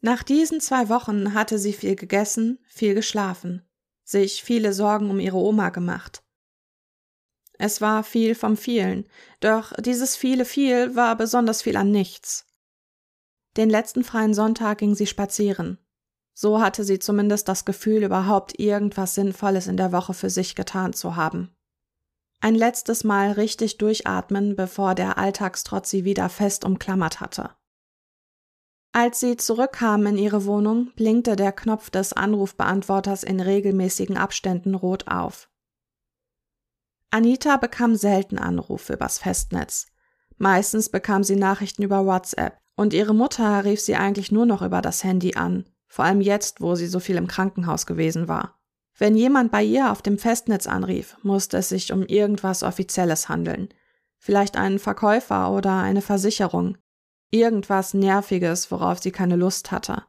Nach 0.00 0.22
diesen 0.22 0.60
zwei 0.60 0.88
Wochen 0.88 1.34
hatte 1.34 1.58
sie 1.58 1.72
viel 1.72 1.94
gegessen, 1.94 2.58
viel 2.66 2.94
geschlafen, 2.94 3.62
sich 4.02 4.42
viele 4.42 4.72
Sorgen 4.72 5.10
um 5.10 5.20
ihre 5.20 5.36
Oma 5.36 5.70
gemacht. 5.70 6.23
Es 7.58 7.80
war 7.80 8.02
viel 8.02 8.34
vom 8.34 8.56
vielen, 8.56 9.06
doch 9.40 9.72
dieses 9.80 10.16
viele 10.16 10.44
viel 10.44 10.96
war 10.96 11.16
besonders 11.16 11.62
viel 11.62 11.76
an 11.76 11.90
nichts. 11.90 12.46
Den 13.56 13.70
letzten 13.70 14.02
freien 14.02 14.34
Sonntag 14.34 14.78
ging 14.78 14.94
sie 14.94 15.06
spazieren. 15.06 15.78
So 16.32 16.60
hatte 16.60 16.82
sie 16.82 16.98
zumindest 16.98 17.46
das 17.48 17.64
Gefühl, 17.64 18.02
überhaupt 18.02 18.58
irgendwas 18.58 19.14
Sinnvolles 19.14 19.68
in 19.68 19.76
der 19.76 19.92
Woche 19.92 20.14
für 20.14 20.30
sich 20.30 20.56
getan 20.56 20.92
zu 20.92 21.14
haben. 21.14 21.54
Ein 22.40 22.56
letztes 22.56 23.04
Mal 23.04 23.32
richtig 23.32 23.78
durchatmen, 23.78 24.56
bevor 24.56 24.96
der 24.96 25.16
Alltagstrotz 25.16 25.88
sie 25.90 26.04
wieder 26.04 26.28
fest 26.28 26.64
umklammert 26.64 27.20
hatte. 27.20 27.50
Als 28.92 29.20
sie 29.20 29.36
zurückkam 29.36 30.06
in 30.06 30.18
ihre 30.18 30.44
Wohnung, 30.44 30.92
blinkte 30.94 31.36
der 31.36 31.52
Knopf 31.52 31.90
des 31.90 32.12
Anrufbeantworters 32.12 33.22
in 33.22 33.40
regelmäßigen 33.40 34.16
Abständen 34.16 34.74
rot 34.74 35.08
auf. 35.08 35.48
Anita 37.14 37.58
bekam 37.58 37.94
selten 37.94 38.38
Anrufe 38.38 38.94
übers 38.94 39.18
Festnetz. 39.18 39.86
Meistens 40.36 40.88
bekam 40.88 41.22
sie 41.22 41.36
Nachrichten 41.36 41.84
über 41.84 42.04
WhatsApp 42.06 42.58
und 42.74 42.92
ihre 42.92 43.14
Mutter 43.14 43.64
rief 43.64 43.80
sie 43.80 43.94
eigentlich 43.94 44.32
nur 44.32 44.46
noch 44.46 44.62
über 44.62 44.82
das 44.82 45.04
Handy 45.04 45.36
an, 45.36 45.64
vor 45.86 46.04
allem 46.04 46.20
jetzt, 46.20 46.60
wo 46.60 46.74
sie 46.74 46.88
so 46.88 46.98
viel 46.98 47.14
im 47.14 47.28
Krankenhaus 47.28 47.86
gewesen 47.86 48.26
war. 48.26 48.58
Wenn 48.98 49.14
jemand 49.14 49.52
bei 49.52 49.62
ihr 49.62 49.92
auf 49.92 50.02
dem 50.02 50.18
Festnetz 50.18 50.66
anrief, 50.66 51.16
musste 51.22 51.58
es 51.58 51.68
sich 51.68 51.92
um 51.92 52.02
irgendwas 52.02 52.64
Offizielles 52.64 53.28
handeln. 53.28 53.68
Vielleicht 54.18 54.56
einen 54.56 54.80
Verkäufer 54.80 55.52
oder 55.52 55.78
eine 55.78 56.02
Versicherung. 56.02 56.78
Irgendwas 57.30 57.94
Nerviges, 57.94 58.72
worauf 58.72 59.00
sie 59.00 59.12
keine 59.12 59.36
Lust 59.36 59.70
hatte. 59.70 60.02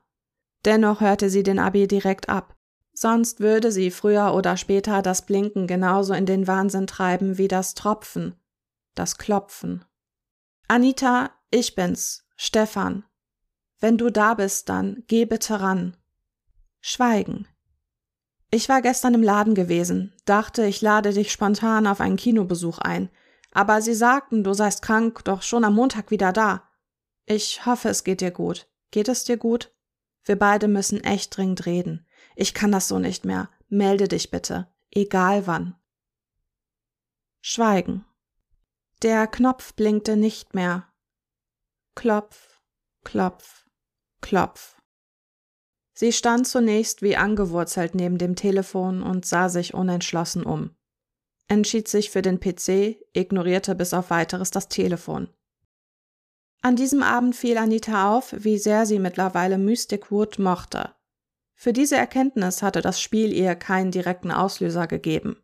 Dennoch 0.66 1.02
hörte 1.02 1.30
sie 1.30 1.44
den 1.44 1.60
Abi 1.60 1.88
direkt 1.88 2.30
ab. 2.30 2.55
Sonst 2.98 3.42
würde 3.42 3.74
sie 3.74 3.92
früher 3.92 4.34
oder 4.34 4.56
später 4.56 5.02
das 5.02 5.26
Blinken 5.26 5.68
genauso 5.68 6.14
in 6.14 6.26
den 6.26 6.48
Wahnsinn 6.48 6.88
treiben 6.88 7.38
wie 7.38 7.50
das 7.50 7.74
Tropfen, 7.74 8.36
das 8.96 9.18
Klopfen. 9.18 9.84
Anita, 10.70 11.32
ich 11.52 11.76
bin's, 11.76 12.26
Stefan. 12.38 13.04
Wenn 13.82 13.98
du 13.98 14.10
da 14.10 14.34
bist, 14.34 14.70
dann 14.70 15.04
geh 15.08 15.26
bitte 15.26 15.60
ran. 15.60 15.98
Schweigen. 16.80 17.48
Ich 18.50 18.70
war 18.70 18.82
gestern 18.82 19.14
im 19.14 19.24
Laden 19.24 19.56
gewesen, 19.56 20.14
dachte, 20.24 20.66
ich 20.66 20.82
lade 20.82 21.12
dich 21.12 21.34
spontan 21.34 21.88
auf 21.88 22.00
einen 22.00 22.16
Kinobesuch 22.16 22.78
ein, 22.78 23.10
aber 23.52 23.82
sie 23.82 23.94
sagten, 23.94 24.46
du 24.46 24.54
seist 24.54 24.82
krank, 24.82 25.26
doch 25.26 25.42
schon 25.42 25.66
am 25.66 25.76
Montag 25.76 26.12
wieder 26.12 26.32
da. 26.32 26.64
Ich 27.26 27.66
hoffe, 27.66 27.90
es 27.90 28.06
geht 28.06 28.22
dir 28.22 28.32
gut. 28.32 28.70
Geht 28.92 29.10
es 29.10 29.26
dir 29.26 29.36
gut? 29.36 29.75
Wir 30.26 30.38
beide 30.38 30.68
müssen 30.68 31.04
echt 31.04 31.38
dringend 31.38 31.66
reden. 31.66 32.06
Ich 32.36 32.54
kann 32.54 32.72
das 32.72 32.88
so 32.88 33.00
nicht 33.00 33.26
mehr. 33.26 33.50
Melde 33.70 34.08
dich 34.08 34.32
bitte. 34.32 34.68
Egal 34.92 35.48
wann. 35.48 35.76
Schweigen. 37.42 38.06
Der 39.04 39.28
Knopf 39.28 39.76
blinkte 39.76 40.18
nicht 40.18 40.56
mehr. 40.56 40.92
Klopf, 41.94 42.60
klopf, 43.04 43.66
klopf. 44.22 44.76
Sie 45.94 46.12
stand 46.12 46.48
zunächst 46.48 47.02
wie 47.04 47.16
angewurzelt 47.16 47.96
neben 47.96 48.18
dem 48.18 48.36
Telefon 48.36 49.02
und 49.02 49.26
sah 49.26 49.48
sich 49.48 49.74
unentschlossen 49.74 50.44
um. 50.44 50.76
Entschied 51.48 51.88
sich 51.88 52.10
für 52.10 52.22
den 52.22 52.40
PC, 52.40 52.98
ignorierte 53.14 53.76
bis 53.76 53.94
auf 53.94 54.10
weiteres 54.10 54.50
das 54.50 54.68
Telefon. 54.68 55.30
An 56.62 56.76
diesem 56.76 57.04
Abend 57.04 57.36
fiel 57.36 57.58
Anita 57.58 58.16
auf, 58.16 58.34
wie 58.38 58.58
sehr 58.58 58.86
sie 58.86 59.00
mittlerweile 59.00 59.58
Mystic 59.58 60.12
Wood 60.12 60.40
mochte. 60.40 60.96
Für 61.54 61.74
diese 61.74 61.96
Erkenntnis 61.96 62.62
hatte 62.62 62.82
das 62.82 63.00
Spiel 63.00 63.32
ihr 63.32 63.56
keinen 63.56 63.92
direkten 63.92 64.32
Auslöser 64.32 64.88
gegeben. 64.88 65.38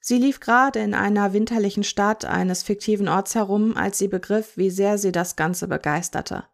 Sie 0.00 0.18
lief 0.18 0.40
gerade 0.40 0.80
in 0.80 0.92
einer 0.92 1.32
winterlichen 1.32 1.82
Stadt 1.82 2.26
eines 2.26 2.62
fiktiven 2.62 3.08
Orts 3.08 3.34
herum, 3.34 3.74
als 3.76 3.96
sie 3.96 4.08
begriff, 4.08 4.56
wie 4.56 4.68
sehr 4.68 4.98
sie 4.98 5.12
das 5.12 5.36
Ganze 5.36 5.66
begeisterte. 5.66 6.44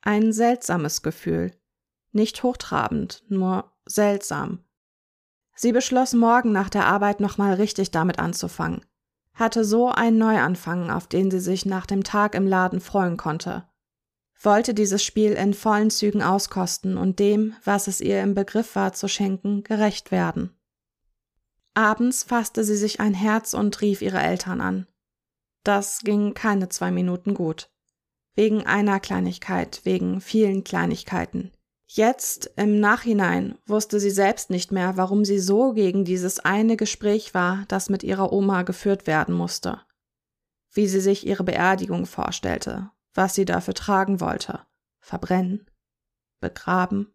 Ein 0.00 0.32
seltsames 0.32 1.02
Gefühl. 1.02 1.52
Nicht 2.12 2.42
hochtrabend, 2.42 3.24
nur 3.28 3.72
seltsam. 3.84 4.64
Sie 5.54 5.72
beschloss, 5.72 6.14
morgen 6.14 6.52
nach 6.52 6.70
der 6.70 6.86
Arbeit 6.86 7.20
nochmal 7.20 7.54
richtig 7.54 7.90
damit 7.90 8.18
anzufangen. 8.18 8.86
Hatte 9.38 9.64
so 9.64 9.88
einen 9.88 10.18
Neuanfang, 10.18 10.90
auf 10.90 11.06
den 11.06 11.30
sie 11.30 11.40
sich 11.40 11.64
nach 11.64 11.86
dem 11.86 12.04
Tag 12.04 12.34
im 12.34 12.46
Laden 12.46 12.80
freuen 12.80 13.16
konnte 13.16 13.68
wollte 14.40 14.74
dieses 14.74 15.02
Spiel 15.02 15.32
in 15.32 15.54
vollen 15.54 15.90
Zügen 15.90 16.22
auskosten 16.22 16.96
und 16.96 17.18
dem, 17.18 17.54
was 17.64 17.88
es 17.88 18.00
ihr 18.00 18.22
im 18.22 18.34
Begriff 18.34 18.76
war 18.76 18.92
zu 18.92 19.08
schenken, 19.08 19.64
gerecht 19.64 20.10
werden. 20.10 20.54
Abends 21.74 22.24
fasste 22.24 22.64
sie 22.64 22.76
sich 22.76 23.00
ein 23.00 23.14
Herz 23.14 23.54
und 23.54 23.80
rief 23.80 24.02
ihre 24.02 24.20
Eltern 24.20 24.60
an. 24.60 24.86
Das 25.64 26.00
ging 26.00 26.34
keine 26.34 26.68
zwei 26.68 26.90
Minuten 26.90 27.34
gut. 27.34 27.70
Wegen 28.34 28.64
einer 28.64 29.00
Kleinigkeit, 29.00 29.80
wegen 29.84 30.20
vielen 30.20 30.64
Kleinigkeiten. 30.64 31.52
Jetzt, 31.90 32.50
im 32.56 32.80
Nachhinein, 32.80 33.56
wusste 33.64 33.98
sie 33.98 34.10
selbst 34.10 34.50
nicht 34.50 34.70
mehr, 34.70 34.98
warum 34.98 35.24
sie 35.24 35.38
so 35.38 35.72
gegen 35.72 36.04
dieses 36.04 36.38
eine 36.38 36.76
Gespräch 36.76 37.32
war, 37.32 37.64
das 37.68 37.88
mit 37.88 38.02
ihrer 38.02 38.30
Oma 38.30 38.62
geführt 38.62 39.06
werden 39.06 39.34
musste. 39.34 39.80
Wie 40.70 40.86
sie 40.86 41.00
sich 41.00 41.26
ihre 41.26 41.44
Beerdigung 41.44 42.04
vorstellte, 42.04 42.90
was 43.14 43.34
sie 43.34 43.46
dafür 43.46 43.72
tragen 43.72 44.20
wollte. 44.20 44.60
Verbrennen? 45.00 45.66
Begraben? 46.40 47.14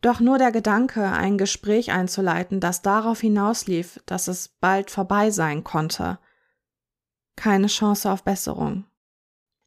Doch 0.00 0.20
nur 0.20 0.38
der 0.38 0.52
Gedanke, 0.52 1.10
ein 1.10 1.36
Gespräch 1.36 1.90
einzuleiten, 1.90 2.60
das 2.60 2.82
darauf 2.82 3.20
hinauslief, 3.20 4.00
dass 4.06 4.28
es 4.28 4.46
bald 4.46 4.92
vorbei 4.92 5.32
sein 5.32 5.64
konnte. 5.64 6.20
Keine 7.34 7.66
Chance 7.66 8.10
auf 8.12 8.22
Besserung. 8.22 8.84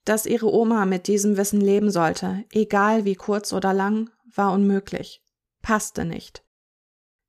Dass 0.05 0.25
ihre 0.25 0.53
Oma 0.53 0.85
mit 0.85 1.07
diesem 1.07 1.37
Wissen 1.37 1.61
leben 1.61 1.89
sollte, 1.89 2.43
egal 2.51 3.05
wie 3.05 3.15
kurz 3.15 3.53
oder 3.53 3.73
lang, 3.73 4.09
war 4.35 4.51
unmöglich, 4.51 5.23
passte 5.61 6.03
nicht. 6.03 6.43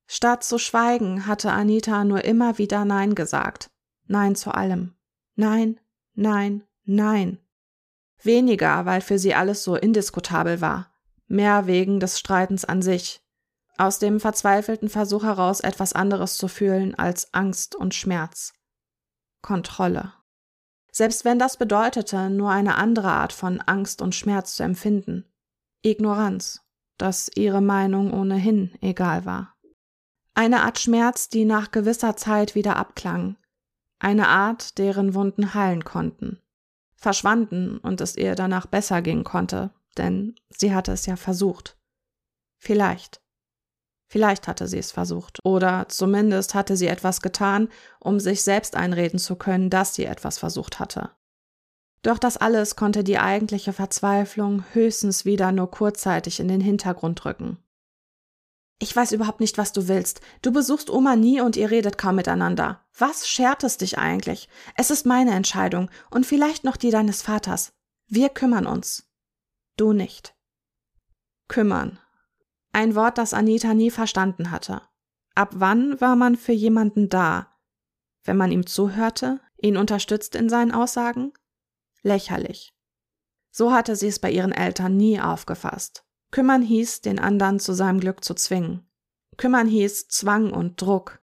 Statt 0.07 0.43
zu 0.43 0.57
schweigen, 0.57 1.25
hatte 1.25 1.51
Anita 1.51 2.03
nur 2.03 2.25
immer 2.25 2.57
wieder 2.57 2.85
Nein 2.85 3.15
gesagt. 3.15 3.71
Nein 4.07 4.35
zu 4.35 4.51
allem. 4.51 4.95
Nein, 5.35 5.79
nein, 6.13 6.63
nein. 6.83 7.39
Weniger, 8.21 8.85
weil 8.85 9.01
für 9.01 9.17
sie 9.19 9.33
alles 9.33 9.63
so 9.63 9.75
indiskutabel 9.75 10.61
war, 10.61 10.91
mehr 11.27 11.67
wegen 11.67 11.99
des 11.99 12.19
Streitens 12.19 12.65
an 12.65 12.81
sich, 12.81 13.21
aus 13.77 13.99
dem 13.99 14.19
verzweifelten 14.19 14.89
Versuch 14.89 15.23
heraus 15.23 15.59
etwas 15.59 15.93
anderes 15.93 16.37
zu 16.37 16.47
fühlen 16.47 16.95
als 16.95 17.33
Angst 17.33 17.75
und 17.75 17.93
Schmerz. 17.93 18.53
Kontrolle. 19.41 20.13
Selbst 20.95 21.25
wenn 21.25 21.39
das 21.39 21.57
bedeutete, 21.57 22.29
nur 22.29 22.51
eine 22.51 22.75
andere 22.75 23.09
Art 23.09 23.33
von 23.33 23.59
Angst 23.59 24.01
und 24.01 24.15
Schmerz 24.15 24.55
zu 24.55 24.63
empfinden. 24.63 25.25
Ignoranz, 25.81 26.61
dass 26.97 27.29
ihre 27.35 27.61
Meinung 27.61 28.13
ohnehin 28.13 28.73
egal 28.81 29.25
war. 29.25 29.55
Eine 30.35 30.61
Art 30.61 30.79
Schmerz, 30.79 31.27
die 31.27 31.43
nach 31.43 31.71
gewisser 31.71 32.15
Zeit 32.15 32.55
wieder 32.55 32.77
abklang. 32.77 33.35
Eine 33.99 34.27
Art, 34.29 34.77
deren 34.77 35.13
Wunden 35.13 35.53
heilen 35.53 35.83
konnten 35.83 36.41
verschwanden 37.05 37.77
und 37.77 38.01
es 38.01 38.15
ihr 38.15 38.33
danach 38.33 38.65
besser 38.65 39.03
gehen 39.03 39.23
konnte, 39.23 39.69
denn 39.95 40.33
sie 40.49 40.73
hatte 40.73 40.91
es 40.91 41.05
ja 41.05 41.15
versucht. 41.15 41.77
Vielleicht. 42.57 43.21
Vielleicht 44.07 44.47
hatte 44.47 44.67
sie 44.67 44.77
es 44.77 44.91
versucht, 44.91 45.39
oder 45.43 45.87
zumindest 45.89 46.53
hatte 46.53 46.77
sie 46.77 46.87
etwas 46.87 47.21
getan, 47.21 47.69
um 47.99 48.19
sich 48.19 48.43
selbst 48.43 48.75
einreden 48.75 49.19
zu 49.19 49.35
können, 49.35 49.69
dass 49.69 49.95
sie 49.95 50.05
etwas 50.05 50.37
versucht 50.37 50.79
hatte. 50.79 51.11
Doch 52.03 52.19
das 52.19 52.37
alles 52.37 52.75
konnte 52.75 53.03
die 53.03 53.17
eigentliche 53.17 53.73
Verzweiflung 53.73 54.63
höchstens 54.73 55.25
wieder 55.25 55.51
nur 55.51 55.71
kurzzeitig 55.71 56.39
in 56.39 56.47
den 56.47 56.61
Hintergrund 56.61 57.25
rücken. 57.25 57.57
Ich 58.77 58.95
weiß 58.95 59.13
überhaupt 59.13 59.39
nicht, 59.39 59.57
was 59.57 59.71
du 59.71 59.87
willst. 59.87 60.21
Du 60.41 60.51
besuchst 60.51 60.89
Oma 60.89 61.15
nie 61.15 61.41
und 61.41 61.55
ihr 61.55 61.71
redet 61.71 61.97
kaum 61.97 62.15
miteinander. 62.15 62.85
Was 62.97 63.27
schert 63.27 63.63
es 63.63 63.77
dich 63.77 63.97
eigentlich? 63.97 64.49
Es 64.75 64.91
ist 64.91 65.05
meine 65.05 65.33
Entscheidung 65.33 65.89
und 66.11 66.25
vielleicht 66.25 66.63
noch 66.63 66.77
die 66.77 66.91
deines 66.91 67.21
Vaters. 67.21 67.73
Wir 68.07 68.29
kümmern 68.29 68.67
uns. 68.67 69.09
Du 69.77 69.93
nicht. 69.93 70.35
Kümmern. 71.47 71.99
Ein 72.75 72.93
Wort, 72.93 73.17
das 73.17 73.33
Anita 73.33 73.73
nie 73.73 73.89
verstanden 73.89 74.51
hatte. 74.51 74.81
Ab 75.33 75.51
wann 75.53 76.01
war 76.01 76.17
man 76.17 76.35
für 76.35 76.51
jemanden 76.51 77.07
da? 77.07 77.55
Wenn 78.25 78.35
man 78.35 78.51
ihm 78.51 78.67
zuhörte, 78.67 79.39
ihn 79.61 79.77
unterstützt 79.77 80.35
in 80.35 80.49
seinen 80.49 80.73
Aussagen? 80.73 81.31
Lächerlich. 82.01 82.75
So 83.49 83.71
hatte 83.71 83.95
sie 83.95 84.07
es 84.07 84.19
bei 84.19 84.29
ihren 84.29 84.51
Eltern 84.51 84.97
nie 84.97 85.21
aufgefasst. 85.21 86.03
Kümmern 86.31 86.61
hieß, 86.61 86.99
den 86.99 87.17
anderen 87.17 87.61
zu 87.61 87.71
seinem 87.71 88.01
Glück 88.01 88.25
zu 88.25 88.33
zwingen. 88.33 88.85
Kümmern 89.37 89.69
hieß 89.69 90.09
Zwang 90.09 90.51
und 90.51 90.81
Druck. 90.81 91.23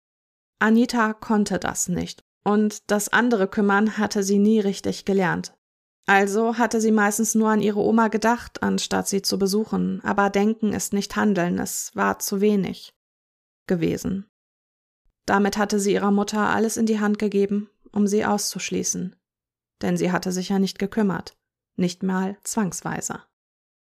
Anita 0.60 1.14
konnte 1.14 1.58
das 1.58 1.88
nicht. 1.88 2.24
Und 2.44 2.92
das 2.92 3.10
andere 3.10 3.48
Kümmern 3.48 3.98
hatte 3.98 4.22
sie 4.22 4.38
nie 4.38 4.60
richtig 4.60 5.04
gelernt. 5.04 5.58
Also 6.10 6.58
hatte 6.58 6.82
sie 6.82 6.92
meistens 6.92 7.36
nur 7.36 7.50
an 7.50 7.62
ihre 7.62 7.82
Oma 7.82 8.08
gedacht, 8.08 8.64
anstatt 8.64 9.08
sie 9.08 9.22
zu 9.22 9.38
besuchen, 9.38 10.04
aber 10.04 10.32
denken 10.32 10.74
ist 10.74 10.92
nicht 10.92 11.16
handeln, 11.16 11.60
es 11.60 11.96
war 11.96 12.18
zu 12.18 12.42
wenig 12.42 12.96
gewesen. 13.68 14.28
Damit 15.28 15.60
hatte 15.60 15.80
sie 15.80 15.94
ihrer 15.94 16.10
Mutter 16.10 16.50
alles 16.50 16.78
in 16.78 16.88
die 16.88 17.00
Hand 17.00 17.20
gegeben, 17.20 17.70
um 17.92 18.08
sie 18.08 18.26
auszuschließen. 18.26 19.18
Denn 19.84 19.98
sie 19.98 20.12
hatte 20.12 20.32
sich 20.32 20.50
ja 20.50 20.58
nicht 20.58 20.80
gekümmert, 20.80 21.38
nicht 21.76 22.02
mal 22.02 22.40
zwangsweise. 22.44 23.22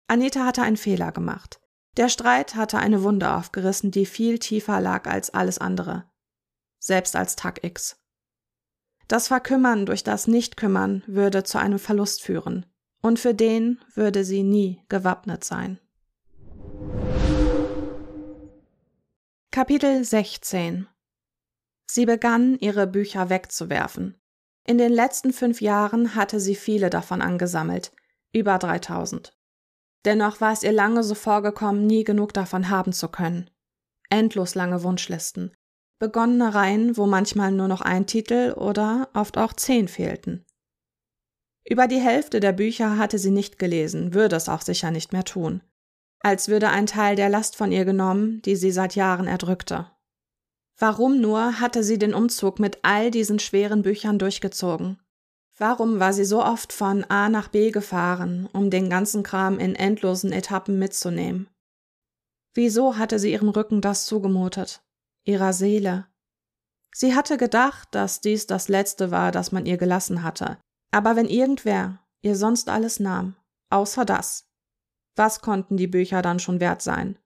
Anita 0.08 0.46
hatte 0.46 0.62
einen 0.62 0.78
Fehler 0.78 1.12
gemacht. 1.12 1.60
Der 1.98 2.08
Streit 2.08 2.56
hatte 2.56 2.80
eine 2.80 3.04
Wunde 3.04 3.34
aufgerissen, 3.34 3.92
die 3.92 4.06
viel 4.06 4.40
tiefer 4.40 4.80
lag 4.80 5.06
als 5.06 5.32
alles 5.32 5.58
andere. 5.58 6.10
Selbst 6.80 7.18
als 7.18 7.36
Tag 7.36 7.66
X. 7.66 8.00
Das 9.08 9.28
Verkümmern 9.28 9.86
durch 9.86 10.04
das 10.04 10.28
Nichtkümmern 10.28 11.04
würde 11.06 11.44
zu 11.44 11.60
einem 11.60 11.78
Verlust 11.78 12.24
führen, 12.24 12.66
und 13.02 13.20
für 13.20 13.36
den 13.36 13.80
würde 13.94 14.24
sie 14.24 14.42
nie 14.42 14.82
gewappnet 14.90 15.44
sein. 15.44 15.80
Kapitel 19.52 20.04
16 20.04 20.88
Sie 21.88 22.06
begann, 22.06 22.58
ihre 22.60 22.88
Bücher 22.88 23.30
wegzuwerfen. 23.30 24.20
In 24.66 24.80
den 24.80 24.92
letzten 24.92 25.32
fünf 25.32 25.62
Jahren 25.62 26.16
hatte 26.16 26.40
sie 26.40 26.56
viele 26.56 26.90
davon 26.90 27.22
angesammelt, 27.22 27.92
über 28.34 28.58
3000. 28.58 29.38
Dennoch 30.04 30.42
war 30.42 30.52
es 30.52 30.64
ihr 30.64 30.72
lange 30.72 31.04
so 31.04 31.14
vorgekommen, 31.16 31.86
nie 31.86 32.04
genug 32.04 32.34
davon 32.34 32.70
haben 32.70 32.92
zu 32.92 33.08
können. 33.08 33.50
Endlos 34.10 34.56
lange 34.56 34.84
Wunschlisten, 34.84 35.56
begonnene 36.06 36.54
Reihen, 36.54 36.98
wo 36.98 37.08
manchmal 37.08 37.52
nur 37.52 37.68
noch 37.68 37.82
ein 37.82 38.06
Titel 38.06 38.54
oder 38.56 39.10
oft 39.16 39.40
auch 39.40 39.54
zehn 39.54 39.88
fehlten. 39.88 40.46
Über 41.68 41.88
die 41.88 42.00
Hälfte 42.00 42.40
der 42.40 42.52
Bücher 42.52 43.00
hatte 43.00 43.18
sie 43.18 43.32
nicht 43.32 43.58
gelesen, 43.58 44.14
würde 44.14 44.36
es 44.36 44.48
auch 44.48 44.62
sicher 44.62 44.92
nicht 44.92 45.14
mehr 45.14 45.24
tun. 45.24 45.64
Als 46.20 46.48
würde 46.48 46.70
ein 46.70 46.86
Teil 46.86 47.16
der 47.16 47.30
Last 47.30 47.56
von 47.56 47.72
ihr 47.72 47.86
genommen, 47.86 48.44
die 48.44 48.56
sie 48.56 48.72
seit 48.72 48.94
Jahren 48.94 49.26
erdrückte. 49.26 49.90
Warum 50.78 51.22
nur 51.22 51.60
hatte 51.60 51.84
sie 51.84 51.98
den 51.98 52.14
Umzug 52.14 52.60
mit 52.60 52.78
all 52.84 53.10
diesen 53.10 53.40
schweren 53.40 53.82
Büchern 53.82 54.20
durchgezogen? 54.20 55.00
Warum 55.58 56.00
war 56.00 56.14
sie 56.14 56.26
so 56.26 56.44
oft 56.44 56.72
von 56.72 57.04
A 57.06 57.30
nach 57.30 57.48
B 57.48 57.72
gefahren, 57.72 58.48
um 58.54 58.70
den 58.70 58.92
ganzen 58.92 59.24
Kram 59.24 59.58
in 59.58 59.74
endlosen 59.74 60.32
Etappen 60.32 60.78
mitzunehmen? 60.78 61.50
Wieso 62.54 62.98
hatte 62.98 63.18
sie 63.18 63.32
ihrem 63.32 63.50
Rücken 63.50 63.82
das 63.82 64.06
zugemutet? 64.06 64.85
Ihrer 65.26 65.54
Seele. 65.54 66.08
Sie 66.94 67.16
hatte 67.16 67.38
gedacht, 67.38 67.90
dass 67.92 68.22
dies 68.22 68.48
das 68.48 68.70
Letzte 68.70 69.12
war, 69.12 69.32
das 69.32 69.52
man 69.52 69.66
ihr 69.66 69.78
gelassen 69.78 70.24
hatte. 70.24 70.58
Aber 70.92 71.16
wenn 71.16 71.28
irgendwer 71.28 72.00
ihr 72.22 72.36
sonst 72.36 72.70
alles 72.70 73.00
nahm, 73.00 73.36
außer 73.70 74.06
das, 74.06 74.50
was 75.16 75.42
konnten 75.42 75.78
die 75.78 75.88
Bücher 75.88 76.22
dann 76.22 76.40
schon 76.40 76.60
wert 76.60 76.82
sein? 76.82 77.20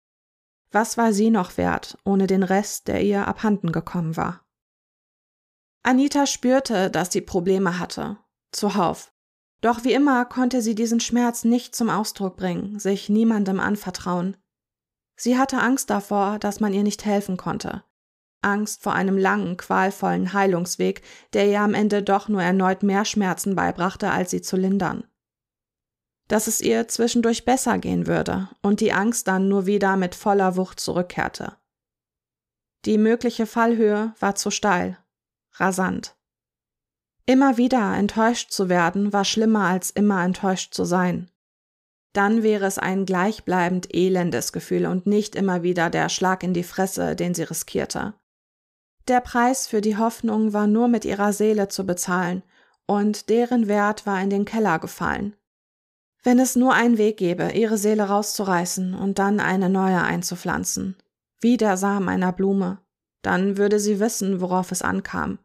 Was 0.71 0.99
war 0.99 1.13
sie 1.13 1.31
noch 1.31 1.57
wert, 1.57 1.99
ohne 2.05 2.27
den 2.27 2.43
Rest, 2.43 2.89
der 2.89 3.03
ihr 3.03 3.27
abhanden 3.27 3.73
gekommen 3.73 4.17
war? 4.17 4.45
Anita 5.83 6.27
spürte, 6.27 6.91
dass 6.91 7.13
sie 7.13 7.23
Probleme 7.23 7.79
hatte, 7.79 8.19
zuhauf. 8.53 9.13
Doch 9.61 9.85
wie 9.85 9.93
immer 9.93 10.25
konnte 10.25 10.63
sie 10.63 10.75
diesen 10.75 11.01
Schmerz 11.01 11.45
nicht 11.45 11.75
zum 11.75 11.91
Ausdruck 11.91 12.37
bringen, 12.37 12.79
sich 12.79 13.09
niemandem 13.09 13.59
anvertrauen. 13.59 14.37
Sie 15.17 15.39
hatte 15.39 15.59
Angst 15.59 15.91
davor, 15.91 16.39
dass 16.39 16.61
man 16.61 16.73
ihr 16.73 16.83
nicht 16.83 17.05
helfen 17.05 17.37
konnte. 17.37 17.83
Angst 18.43 18.83
vor 18.83 18.95
einem 18.95 19.19
langen, 19.19 19.57
qualvollen 19.57 20.33
Heilungsweg, 20.33 21.03
der 21.33 21.49
ihr 21.49 21.61
am 21.61 21.75
Ende 21.75 22.03
doch 22.03 22.29
nur 22.29 22.43
erneut 22.43 22.83
mehr 22.83 23.05
Schmerzen 23.05 23.55
beibrachte, 23.55 24.11
als 24.11 24.31
sie 24.31 24.43
zu 24.43 24.57
lindern. 24.57 25.05
Dass 26.29 26.47
es 26.47 26.61
ihr 26.61 26.89
zwischendurch 26.89 27.45
besser 27.45 27.79
gehen 27.79 28.07
würde 28.07 28.49
und 28.63 28.81
die 28.81 28.93
Angst 28.93 29.29
dann 29.29 29.49
nur 29.49 29.67
wieder 29.67 29.97
mit 29.97 30.15
voller 30.15 30.57
Wucht 30.57 30.79
zurückkehrte. 30.79 31.57
Die 32.85 32.99
mögliche 32.99 33.47
Fallhöhe 33.47 34.15
war 34.21 34.35
zu 34.35 34.51
steil, 34.51 34.99
rasant. 35.55 36.17
Immer 37.27 37.57
wieder 37.57 37.97
enttäuscht 37.97 38.51
zu 38.53 38.69
werden 38.69 39.13
war 39.13 39.25
schlimmer 39.25 39.65
als 39.65 39.91
immer 39.91 40.25
enttäuscht 40.25 40.75
zu 40.75 40.85
sein 40.85 41.31
dann 42.19 42.43
wäre 42.43 42.67
es 42.67 42.79
ein 42.79 43.07
gleichbleibend 43.07 43.95
elendes 43.95 44.53
Gefühl 44.53 44.87
und 44.87 45.07
nicht 45.07 45.37
immer 45.37 45.63
wieder 45.63 45.89
der 45.89 46.09
Schlag 46.09 46.43
in 46.43 46.53
die 46.53 46.65
Fresse, 46.65 47.15
den 47.15 47.33
sie 47.33 47.45
riskierte. 47.45 48.15
Der 49.09 49.21
Preis 49.23 49.67
für 49.67 49.81
die 49.81 49.97
Hoffnung 49.97 50.53
war 50.53 50.67
nur 50.67 50.87
mit 50.87 51.07
ihrer 51.07 51.33
Seele 51.33 51.69
zu 51.69 51.87
bezahlen, 51.87 52.43
und 52.87 53.31
deren 53.31 53.67
Wert 53.67 54.07
war 54.07 54.21
in 54.21 54.31
den 54.31 54.45
Keller 54.45 54.79
gefallen. 54.79 55.35
Wenn 56.23 56.39
es 56.39 56.57
nur 56.57 56.75
einen 56.75 56.99
Weg 56.99 57.17
gäbe, 57.17 57.53
ihre 57.53 57.79
Seele 57.79 58.05
rauszureißen 58.05 58.95
und 58.95 59.19
dann 59.19 59.41
eine 59.41 59.71
neue 59.71 60.03
einzupflanzen, 60.03 60.97
wie 61.41 61.57
der 61.57 61.77
Samen 61.77 62.09
einer 62.09 62.33
Blume, 62.33 62.79
dann 63.23 63.57
würde 63.57 63.81
sie 63.81 63.99
wissen, 63.99 64.41
worauf 64.41 64.73
es 64.73 64.83
ankam, 64.83 65.39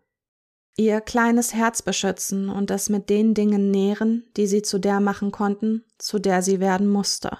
ihr 0.76 1.00
kleines 1.02 1.54
Herz 1.54 1.82
beschützen 1.82 2.50
und 2.50 2.72
es 2.72 2.90
mit 2.90 3.10
den 3.10 3.34
Dingen 3.34 3.72
nähren, 3.72 4.26
die 4.36 4.48
sie 4.48 4.62
zu 4.62 4.80
der 4.80 5.00
machen 5.00 5.32
konnten, 5.32 5.86
zu 5.98 6.20
der 6.20 6.42
sie 6.42 6.60
werden 6.60 6.90
musste. 6.90 7.38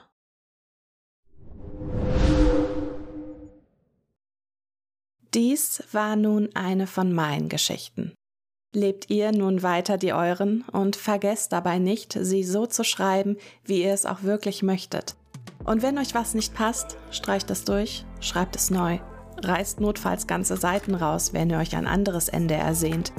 Dies 5.34 5.84
war 5.92 6.16
nun 6.16 6.50
eine 6.54 6.88
von 6.88 7.12
meinen 7.12 7.50
Geschichten. 7.50 8.14
Lebt 8.76 9.10
ihr 9.10 9.32
nun 9.32 9.64
weiter 9.64 9.98
die 9.98 10.14
euren 10.14 10.64
und 10.72 10.96
vergesst 10.96 11.54
dabei 11.54 11.80
nicht, 11.80 12.18
sie 12.20 12.44
so 12.44 12.66
zu 12.66 12.84
schreiben, 12.84 13.38
wie 13.64 13.84
ihr 13.84 13.94
es 13.94 14.06
auch 14.06 14.24
wirklich 14.24 14.64
möchtet. 14.64 15.16
Und 15.64 15.82
wenn 15.82 15.98
euch 15.98 16.14
was 16.14 16.34
nicht 16.34 16.54
passt, 16.54 16.98
streicht 17.12 17.50
es 17.52 17.64
durch, 17.64 18.06
schreibt 18.20 18.56
es 18.56 18.70
neu 18.70 19.00
Reißt 19.44 19.82
notfalls 19.82 20.28
ganze 20.28 20.56
Seiten 20.56 20.96
raus, 20.96 21.34
wenn 21.34 21.50
ihr 21.50 21.58
euch 21.58 21.76
ein 21.76 21.88
anderes 21.88 22.30
Ende 22.30 22.54
ersehnt. 22.54 23.12